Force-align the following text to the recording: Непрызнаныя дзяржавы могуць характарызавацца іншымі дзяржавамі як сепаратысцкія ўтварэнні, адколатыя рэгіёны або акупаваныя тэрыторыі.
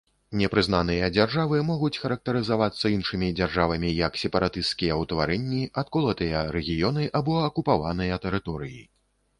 Непрызнаныя 0.39 1.09
дзяржавы 1.17 1.59
могуць 1.67 1.97
характарызавацца 2.05 2.91
іншымі 2.95 3.29
дзяржавамі 3.41 3.93
як 3.99 4.19
сепаратысцкія 4.23 4.99
ўтварэнні, 5.03 5.63
адколатыя 5.85 6.43
рэгіёны 6.59 7.03
або 7.23 7.39
акупаваныя 7.51 8.21
тэрыторыі. 8.27 8.85